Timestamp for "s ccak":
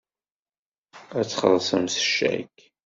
1.93-2.55